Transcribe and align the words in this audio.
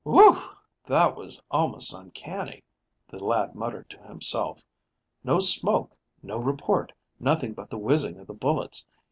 "Whew! 0.03 0.39
That 0.87 1.15
was 1.15 1.39
almost 1.51 1.93
uncanny," 1.93 2.63
the 3.07 3.23
lad 3.23 3.53
muttered 3.53 3.87
to 3.91 3.99
himself. 3.99 4.65
"No 5.23 5.37
smoke, 5.37 5.95
no 6.23 6.39
report, 6.39 6.91
nothing 7.19 7.53
but 7.53 7.69
the 7.69 7.77
whizzing 7.77 8.17
of 8.17 8.25
the 8.25 8.33
bullets. 8.33 8.87